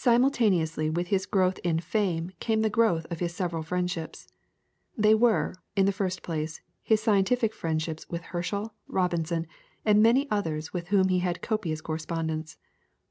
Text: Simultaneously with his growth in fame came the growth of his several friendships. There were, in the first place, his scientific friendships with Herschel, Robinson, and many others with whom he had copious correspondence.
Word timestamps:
Simultaneously 0.03 0.89
with 0.89 1.09
his 1.09 1.27
growth 1.27 1.59
in 1.63 1.79
fame 1.79 2.31
came 2.39 2.61
the 2.63 2.71
growth 2.71 3.05
of 3.11 3.19
his 3.19 3.35
several 3.35 3.61
friendships. 3.61 4.27
There 4.97 5.15
were, 5.15 5.53
in 5.75 5.85
the 5.85 5.91
first 5.91 6.23
place, 6.23 6.59
his 6.81 7.03
scientific 7.03 7.53
friendships 7.53 8.09
with 8.09 8.23
Herschel, 8.23 8.73
Robinson, 8.87 9.45
and 9.85 10.01
many 10.01 10.27
others 10.31 10.73
with 10.73 10.87
whom 10.87 11.09
he 11.09 11.19
had 11.19 11.43
copious 11.43 11.81
correspondence. 11.81 12.57